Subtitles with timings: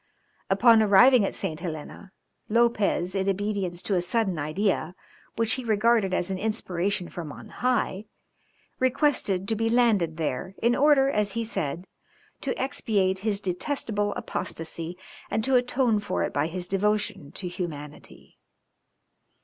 [0.49, 2.11] Upon arriving at Saint Helena,
[2.49, 4.95] Lopez, in obedience to a sudden idea,
[5.35, 8.05] which he regarded as an inspiration from on high,
[8.79, 11.85] requested to be landed there, in order, as he said,
[12.41, 14.97] to expiate his detestable apostasy
[15.29, 18.39] and to atone for it by his devotion to humanity.